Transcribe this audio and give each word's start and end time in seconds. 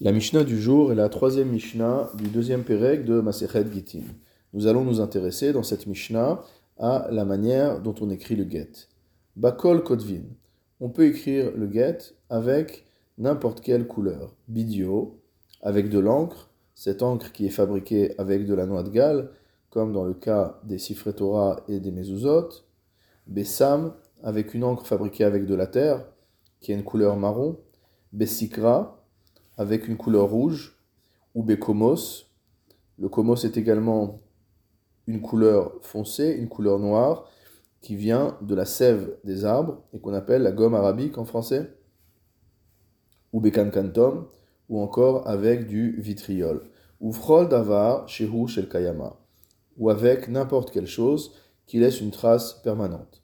La 0.00 0.10
Mishnah 0.10 0.42
du 0.42 0.60
jour 0.60 0.90
est 0.90 0.96
la 0.96 1.08
troisième 1.08 1.50
Mishnah 1.50 2.10
du 2.16 2.24
deuxième 2.24 2.64
Pérec 2.64 3.04
de 3.04 3.20
Masechet 3.20 3.64
Gittin. 3.72 4.02
Nous 4.52 4.66
allons 4.66 4.84
nous 4.84 5.00
intéresser 5.00 5.52
dans 5.52 5.62
cette 5.62 5.86
Mishnah 5.86 6.42
à 6.78 7.06
la 7.12 7.24
manière 7.24 7.80
dont 7.80 7.94
on 8.00 8.10
écrit 8.10 8.34
le 8.34 8.42
get. 8.42 8.88
Bakol 9.36 9.84
Kotvin. 9.84 10.24
On 10.80 10.88
peut 10.88 11.06
écrire 11.06 11.52
le 11.56 11.70
get 11.72 11.98
avec 12.28 12.86
n'importe 13.18 13.60
quelle 13.60 13.86
couleur. 13.86 14.34
Bidio, 14.48 15.20
avec 15.62 15.88
de 15.90 16.00
l'encre, 16.00 16.50
cette 16.74 17.04
encre 17.04 17.30
qui 17.30 17.46
est 17.46 17.50
fabriquée 17.50 18.18
avec 18.18 18.46
de 18.46 18.54
la 18.54 18.66
noix 18.66 18.82
de 18.82 18.90
Galles, 18.90 19.30
comme 19.70 19.92
dans 19.92 20.04
le 20.04 20.14
cas 20.14 20.58
des 20.64 20.78
Sifre 20.78 21.12
Torah 21.12 21.62
et 21.68 21.78
des 21.78 21.92
Mezuzot. 21.92 22.48
Bessam, 23.28 23.94
avec 24.24 24.54
une 24.54 24.64
encre 24.64 24.88
fabriquée 24.88 25.22
avec 25.22 25.46
de 25.46 25.54
la 25.54 25.68
terre, 25.68 26.04
qui 26.60 26.72
a 26.72 26.74
une 26.74 26.82
couleur 26.82 27.16
marron. 27.16 27.60
Bessikra, 28.12 29.03
avec 29.56 29.88
une 29.88 29.96
couleur 29.96 30.28
rouge, 30.30 30.78
ou 31.34 31.42
Bekomos. 31.42 32.26
Le 32.98 33.08
komos 33.08 33.44
est 33.44 33.56
également 33.56 34.20
une 35.06 35.20
couleur 35.20 35.72
foncée, 35.82 36.32
une 36.32 36.48
couleur 36.48 36.78
noire, 36.78 37.28
qui 37.80 37.96
vient 37.96 38.38
de 38.40 38.54
la 38.54 38.64
sève 38.64 39.16
des 39.24 39.44
arbres 39.44 39.82
et 39.92 40.00
qu'on 40.00 40.14
appelle 40.14 40.42
la 40.42 40.52
gomme 40.52 40.74
arabique 40.74 41.18
en 41.18 41.24
français, 41.24 41.76
ou 43.32 43.40
Bekankantom, 43.40 44.26
ou 44.68 44.80
encore 44.80 45.28
avec 45.28 45.66
du 45.66 46.00
vitriol, 46.00 46.62
ou 47.00 47.12
Frol 47.12 47.48
Davar 47.48 48.08
Shehu 48.08 48.48
Shel 48.48 48.68
Kayama, 48.68 49.18
ou 49.76 49.90
avec 49.90 50.28
n'importe 50.28 50.70
quelle 50.70 50.86
chose 50.86 51.32
qui 51.66 51.78
laisse 51.78 52.00
une 52.00 52.10
trace 52.10 52.54
permanente. 52.62 53.22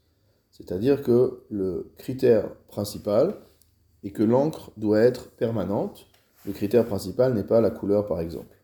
C'est-à-dire 0.51 1.03
que 1.03 1.45
le 1.49 1.93
critère 1.97 2.55
principal 2.67 3.37
est 4.05 4.11
que 4.11 4.23
l'encre 4.23 4.73
doit 4.77 5.01
être 5.01 5.31
permanente. 5.31 6.07
Le 6.47 6.53
critère 6.53 6.87
principal 6.87 7.35
n'est 7.35 7.45
pas 7.45 7.61
la 7.61 7.71
couleur, 7.71 8.07
par 8.07 8.21
exemple. 8.21 8.57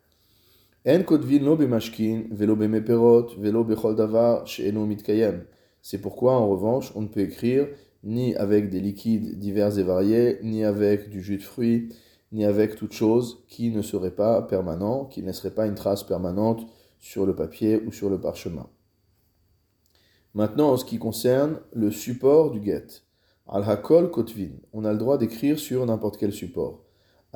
C'est 5.83 6.01
pourquoi, 6.01 6.33
en 6.35 6.49
revanche, 6.49 6.93
on 6.95 7.03
ne 7.03 7.09
peut 7.09 7.21
écrire 7.21 7.69
ni 8.03 8.35
avec 8.37 8.71
des 8.71 8.81
liquides 8.81 9.39
divers 9.39 9.79
et 9.79 9.83
variés, 9.83 10.39
ni 10.43 10.65
avec 10.65 11.11
du 11.11 11.21
jus 11.21 11.39
de 11.39 11.43
fruits, 11.43 11.89
ni 12.33 12.45
avec 12.45 12.77
toute 12.77 12.93
chose 12.93 13.45
qui 13.49 13.71
ne 13.71 13.83
serait 13.83 14.15
pas 14.15 14.43
permanent, 14.43 15.05
qui 15.05 15.23
ne 15.23 15.27
laisserait 15.27 15.55
pas 15.55 15.67
une 15.67 15.75
trace 15.75 16.05
permanente 16.05 16.67
sur 16.99 17.27
le 17.27 17.35
papier 17.35 17.83
ou 17.85 17.93
sur 17.93 18.09
le 18.09 18.21
parchemin. 18.21 18.69
Maintenant, 20.35 20.71
en 20.71 20.77
ce 20.77 20.85
qui 20.85 20.99
concerne 20.99 21.61
le 21.73 21.91
support 21.91 22.53
du 22.53 22.63
get, 22.63 22.87
al-hakol 23.49 24.11
kotvin, 24.11 24.53
on 24.73 24.85
a 24.85 24.93
le 24.93 24.99
droit 24.99 25.19
d'écrire 25.19 25.59
sur 25.59 25.85
n'importe 25.85 26.17
quel 26.17 26.33
support. 26.33 26.86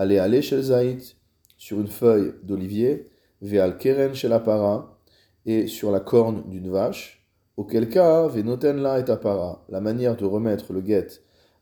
Allez, 0.02 0.40
shel 0.40 0.62
zait, 0.62 1.14
sur 1.58 1.78
une 1.78 1.86
feuille 1.86 2.32
d'olivier, 2.42 3.04
ve'al 3.42 3.76
keren 3.76 4.14
shel 4.14 4.32
apara, 4.32 4.98
et 5.44 5.66
sur 5.66 5.90
la 5.90 6.00
corne 6.00 6.44
d'une 6.48 6.70
vache, 6.70 7.28
auquel 7.58 7.86
cas, 7.90 8.26
ve'noten 8.26 8.80
la 8.80 9.00
et 9.00 9.10
apara, 9.10 9.62
la 9.68 9.82
manière 9.82 10.16
de 10.16 10.24
remettre 10.24 10.72
le 10.72 10.80
get 10.80 11.08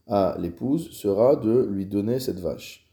à 0.07 0.37
l'épouse 0.39 0.93
sera 0.93 1.35
de 1.35 1.67
lui 1.69 1.85
donner 1.85 2.21
cette 2.21 2.39
vache. 2.39 2.89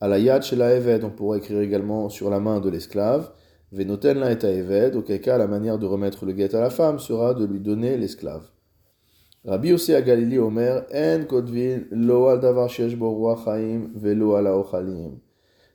À 0.00 0.08
la 0.08 0.18
yad 0.18 0.42
shel 0.42 0.62
eved, 0.62 1.04
on 1.04 1.10
pourrait 1.10 1.40
écrire 1.40 1.60
également 1.60 2.08
sur 2.08 2.30
la 2.30 2.40
main 2.40 2.60
de 2.60 2.70
l'esclave, 2.70 3.32
Venoten 3.72 4.18
la 4.18 4.32
et 4.32 4.44
Eved, 4.46 4.96
auquel 4.96 5.20
cas 5.20 5.36
la 5.36 5.46
manière 5.46 5.78
de 5.78 5.84
remettre 5.84 6.24
le 6.24 6.32
guet 6.32 6.54
à 6.54 6.60
la 6.60 6.70
femme 6.70 6.98
sera 6.98 7.34
de 7.34 7.44
lui 7.44 7.60
donner 7.60 7.98
l'esclave. 7.98 8.48
Rabbi 9.46 9.68
Yossi 9.68 9.92
Galili 10.02 10.40
Omer, 10.40 10.86
En 10.92 11.24
kodvin 11.24 11.84
lo 11.92 12.26
al 12.26 12.40
davar 12.40 12.68
chaim 12.68 13.90
velo 13.94 14.34
ala 14.34 14.58
ochalim. 14.58 15.20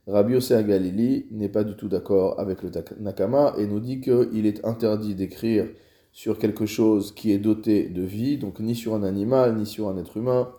Rabbi 0.05 0.33
Yossi 0.33 0.53
à 0.53 0.61
n'est 0.61 1.47
pas 1.47 1.63
du 1.63 1.78
tout 1.78 1.88
d'accord 1.88 2.38
avec 2.38 2.63
le 2.63 2.72
Nakama 3.00 3.53
et 3.58 3.66
nous 3.66 3.80
dit 3.80 4.02
qu'il 4.02 4.45
est 4.45 4.66
interdit 4.66 5.16
d'écrire 5.16 5.69
sur 6.11 6.38
quelque 6.38 6.66
chose 6.66 7.13
qui 7.13 7.31
est 7.31 7.38
doté 7.38 7.88
de 7.88 8.01
vie, 8.01 8.38
donc 8.38 8.59
ni 8.59 8.75
sur 8.75 8.94
un 8.94 9.03
animal, 9.03 9.56
ni 9.56 9.66
sur 9.66 9.88
un 9.88 9.97
être 9.97 10.17
humain, 10.17 10.51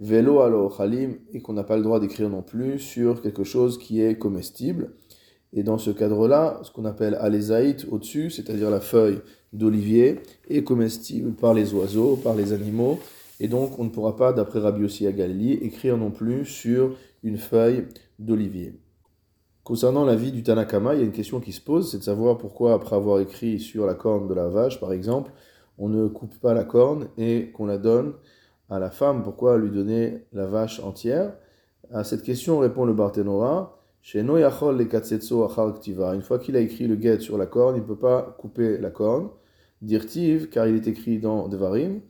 velo 0.00 0.40
ala 0.40 0.56
ochalim, 0.56 1.16
et 1.34 1.42
qu'on 1.42 1.52
n'a 1.52 1.64
pas 1.64 1.76
le 1.76 1.82
droit 1.82 2.00
d'écrire 2.00 2.30
non 2.30 2.40
plus 2.40 2.78
sur 2.78 3.20
quelque 3.20 3.44
chose 3.44 3.76
qui 3.76 4.00
est 4.00 4.16
comestible. 4.16 4.92
Et 5.52 5.62
dans 5.62 5.78
ce 5.78 5.90
cadre-là, 5.90 6.60
ce 6.62 6.70
qu'on 6.70 6.84
appelle 6.84 7.16
alézaït 7.16 7.86
au-dessus, 7.90 8.30
c'est-à-dire 8.30 8.70
la 8.70 8.80
feuille 8.80 9.20
d'olivier, 9.52 10.20
est 10.48 10.62
comestible 10.62 11.32
par 11.32 11.54
les 11.54 11.74
oiseaux, 11.74 12.16
par 12.16 12.34
les 12.34 12.52
animaux. 12.52 13.00
Et 13.40 13.48
donc, 13.48 13.78
on 13.78 13.84
ne 13.84 13.88
pourra 13.88 14.16
pas, 14.16 14.32
d'après 14.32 14.60
Rabbi 14.60 14.82
Yossi 14.82 15.06
à 15.06 15.12
Galilée, 15.12 15.58
écrire 15.62 15.96
non 15.96 16.10
plus 16.10 16.44
sur 16.44 16.96
une 17.22 17.38
feuille 17.38 17.86
d'olivier. 18.18 18.74
Concernant 19.64 20.04
la 20.04 20.14
vie 20.14 20.32
du 20.32 20.42
Tanakama, 20.42 20.94
il 20.94 21.00
y 21.00 21.02
a 21.02 21.06
une 21.06 21.12
question 21.12 21.40
qui 21.40 21.52
se 21.52 21.60
pose, 21.60 21.90
c'est 21.90 21.98
de 21.98 22.02
savoir 22.02 22.38
pourquoi, 22.38 22.74
après 22.74 22.96
avoir 22.96 23.20
écrit 23.20 23.58
sur 23.58 23.86
la 23.86 23.94
corne 23.94 24.28
de 24.28 24.34
la 24.34 24.48
vache, 24.48 24.78
par 24.78 24.92
exemple, 24.92 25.32
on 25.78 25.88
ne 25.88 26.06
coupe 26.08 26.38
pas 26.38 26.54
la 26.54 26.64
corne 26.64 27.08
et 27.18 27.50
qu'on 27.52 27.66
la 27.66 27.78
donne 27.78 28.14
à 28.68 28.78
la 28.78 28.90
femme. 28.90 29.22
Pourquoi 29.22 29.58
lui 29.58 29.70
donner 29.70 30.26
la 30.32 30.46
vache 30.46 30.80
entière? 30.80 31.32
À 31.92 32.04
cette 32.04 32.22
question 32.22 32.58
répond 32.58 32.84
le 32.84 32.92
Barthénora 32.92 33.79
une 34.02 34.26
fois 36.22 36.38
qu'il 36.38 36.56
a 36.56 36.60
écrit 36.60 36.86
le 36.86 37.00
get 37.00 37.20
sur 37.20 37.38
la 37.38 37.46
corne, 37.46 37.76
il 37.76 37.82
ne 37.82 37.86
peut 37.86 37.98
pas 37.98 38.36
couper 38.38 38.78
la 38.78 38.90
corne. 38.90 39.30
Dirtiv, 39.82 40.50
car 40.50 40.66
il 40.66 40.76
est 40.76 40.88
écrit 40.88 41.18
dans 41.18 41.48
Devarim, 41.48 42.00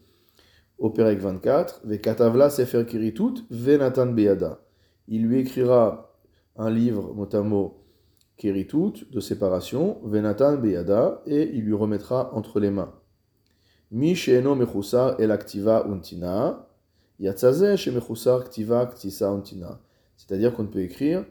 au 0.78 0.90
Perek 0.90 1.20
24, 1.20 1.82
Vekatavla 1.84 2.50
Sefer 2.50 2.84
Kiritut, 2.84 3.44
Venatan 3.50 4.06
Beyada. 4.06 4.60
Il 5.06 5.26
lui 5.26 5.38
écrira 5.38 6.16
un 6.56 6.70
livre, 6.70 7.14
mot 7.14 7.84
Kiritut, 8.36 9.06
de 9.12 9.20
séparation, 9.20 9.98
Venatan 10.02 10.56
Beyada, 10.56 11.22
et 11.26 11.50
il 11.54 11.64
lui 11.64 11.74
remettra 11.74 12.34
entre 12.34 12.58
les 12.58 12.70
mains. 12.70 12.92
Mi 13.92 14.18
El 14.28 15.30
Aktiva 15.30 15.86
Untina, 15.86 16.66
Yatzaze 17.20 17.76
She 17.76 17.88
Mechusar 17.88 18.44
Ktiva 18.44 18.86
Ktisa 18.86 19.30
Untina. 19.30 19.78
C'est-à-dire 20.16 20.54
qu'on 20.54 20.62
ne 20.62 20.68
peut 20.68 20.80
écrire 20.80 21.24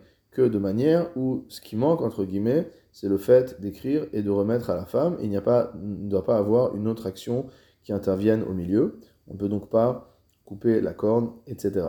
de 0.48 0.58
manière 0.58 1.10
où 1.18 1.46
ce 1.50 1.60
qui 1.60 1.76
manque, 1.76 2.02
entre 2.02 2.24
guillemets, 2.24 2.70
c'est 2.92 3.10
le 3.10 3.18
fait 3.18 3.60
d'écrire 3.60 4.08
et 4.14 4.22
de 4.22 4.30
remettre 4.30 4.70
à 4.70 4.76
la 4.76 4.86
femme. 4.86 5.18
il 5.22 5.30
n'y 5.30 5.38
a 5.38 5.42
pas, 5.42 5.74
ne 5.76 6.10
doit 6.10 6.26
pas 6.26 6.38
avoir 6.38 6.76
une 6.76 6.88
autre 6.88 7.08
action 7.08 7.48
qui 7.84 7.92
intervienne 7.92 8.44
au 8.44 8.54
milieu. 8.54 9.00
On 9.28 9.34
ne 9.34 9.40
peut 9.40 9.50
donc 9.50 9.70
pas 9.70 10.18
couper 10.46 10.82
la 10.82 10.94
corne, 10.94 11.32
etc. 11.48 11.88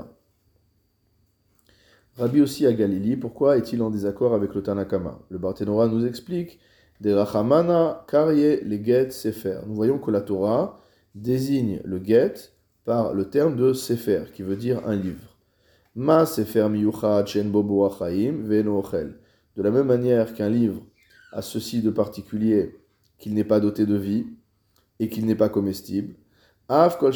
Rabbi 2.16 2.40
aussi 2.40 2.66
à 2.66 2.72
Galilée, 2.72 3.16
pourquoi 3.16 3.56
est-il 3.56 3.82
en 3.82 3.90
désaccord 3.90 4.34
avec 4.34 4.54
le 4.54 4.62
Tanakama? 4.62 5.20
Le 5.30 5.38
Barthénora 5.38 5.88
nous 5.88 6.04
explique 6.04 6.58
des 7.00 7.14
Rachamana 7.14 8.04
Karye 8.08 8.60
les 8.62 8.84
get 8.84 9.10
Sefer. 9.10 9.60
Nous 9.66 9.74
voyons 9.74 9.98
que 9.98 10.10
la 10.10 10.20
Torah 10.20 10.80
désigne 11.14 11.80
le 11.84 12.02
get 12.04 12.34
par 12.84 13.14
le 13.14 13.30
terme 13.30 13.56
de 13.56 13.72
Sefer, 13.72 14.24
qui 14.34 14.42
veut 14.42 14.56
dire 14.56 14.86
un 14.86 14.96
livre. 14.96 15.29
Ma 15.96 16.24
sefer 16.24 16.68
De 19.56 19.62
la 19.62 19.70
même 19.72 19.86
manière 19.86 20.34
qu'un 20.34 20.48
livre 20.48 20.82
a 21.32 21.42
ceci 21.42 21.82
de 21.82 21.90
particulier 21.90 22.76
qu'il 23.18 23.34
n'est 23.34 23.42
pas 23.44 23.58
doté 23.58 23.86
de 23.86 23.96
vie 23.96 24.26
et 25.00 25.08
qu'il 25.08 25.26
n'est 25.26 25.34
pas 25.34 25.48
comestible. 25.48 26.14
Av 26.68 26.96
kol 26.96 27.12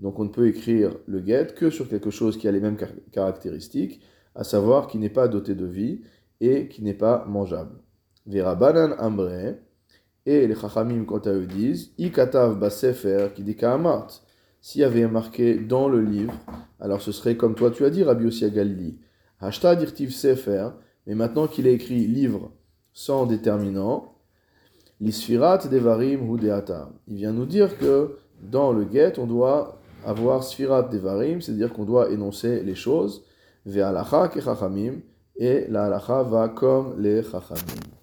Donc 0.00 0.18
on 0.18 0.24
ne 0.24 0.30
peut 0.30 0.48
écrire 0.48 0.96
le 1.06 1.22
get 1.24 1.48
que 1.54 1.68
sur 1.68 1.86
quelque 1.86 2.10
chose 2.10 2.38
qui 2.38 2.48
a 2.48 2.52
les 2.52 2.60
mêmes 2.60 2.78
caractéristiques, 3.12 4.00
à 4.34 4.42
savoir 4.42 4.86
qui 4.86 4.96
n'est 4.96 5.10
pas 5.10 5.28
doté 5.28 5.54
de 5.54 5.66
vie 5.66 6.00
et 6.40 6.68
qui 6.68 6.82
n'est 6.82 6.94
pas 6.94 7.26
mangeable. 7.28 7.76
Verabanan 8.26 8.94
ambre, 8.98 9.56
et 10.24 10.46
les 10.46 10.54
chachamim 10.54 11.04
quant 11.04 11.18
à 11.18 11.32
eux 11.32 11.44
disent, 11.44 11.92
ikatav 11.98 12.58
basefer 12.58 13.28
qui 13.34 13.42
dit 13.42 13.56
s'il 14.62 14.80
y 14.80 14.84
avait 14.84 15.06
marqué 15.08 15.56
dans 15.56 15.88
le 15.88 16.00
livre, 16.00 16.32
alors 16.80 17.02
ce 17.02 17.12
serait 17.12 17.36
comme 17.36 17.54
toi 17.54 17.70
tu 17.70 17.84
as 17.84 17.90
dit, 17.90 18.04
Rabbi 18.04 18.24
Yossi 18.24 18.50
Galili. 18.50 18.96
Hashta 19.40 19.74
dirtiv 19.74 20.12
sefer, 20.12 20.68
mais 21.06 21.16
maintenant 21.16 21.48
qu'il 21.48 21.66
a 21.66 21.70
écrit 21.70 22.06
livre 22.06 22.52
sans 22.92 23.26
déterminant, 23.26 24.14
l'isfirat 25.00 25.58
devarim 25.58 26.36
deata. 26.38 26.90
Il 27.08 27.16
vient 27.16 27.32
nous 27.32 27.46
dire 27.46 27.76
que 27.76 28.16
dans 28.40 28.72
le 28.72 28.86
get, 28.90 29.18
on 29.18 29.26
doit 29.26 29.80
avoir 30.06 30.44
sfirat 30.44 30.84
devarim, 30.84 31.40
c'est-à-dire 31.40 31.72
qu'on 31.72 31.84
doit 31.84 32.10
énoncer 32.10 32.62
les 32.62 32.76
choses, 32.76 33.24
ve 33.66 33.80
ke 34.28 34.40
chachamim, 34.40 35.00
et 35.36 35.66
la 35.68 35.86
halacha 35.86 36.22
va 36.22 36.48
comme 36.48 37.00
les 37.00 37.22
chachamim. 37.22 38.01